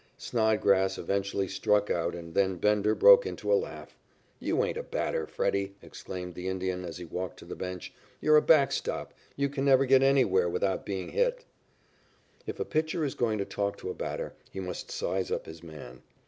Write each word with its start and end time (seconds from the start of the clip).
Snodgrass 0.17 0.97
eventually 0.97 1.47
struck 1.47 1.91
out 1.91 2.15
and 2.15 2.33
then 2.33 2.55
Bender 2.57 2.95
broke 2.95 3.27
into 3.27 3.53
a 3.53 3.53
laugh. 3.53 3.99
"You 4.39 4.63
ain't 4.63 4.75
a 4.77 4.81
batter, 4.81 5.27
Freddie," 5.27 5.75
exclaimed 5.79 6.33
the 6.33 6.47
Indian, 6.47 6.83
as 6.85 6.97
he 6.97 7.05
walked 7.05 7.37
to 7.37 7.45
the 7.45 7.55
bench. 7.55 7.93
"You're 8.19 8.37
a 8.37 8.41
backstop. 8.41 9.13
You 9.35 9.47
can 9.47 9.63
never 9.63 9.85
get 9.85 10.01
anywhere 10.01 10.49
without 10.49 10.87
being 10.87 11.09
hit." 11.09 11.45
If 12.47 12.59
a 12.59 12.65
pitcher 12.65 13.05
is 13.05 13.13
going 13.13 13.37
to 13.37 13.45
talk 13.45 13.77
to 13.77 13.91
a 13.91 13.93
batter, 13.93 14.33
he 14.49 14.59
must 14.59 14.89
size 14.89 15.29
up 15.29 15.45
his 15.45 15.61
man. 15.61 16.01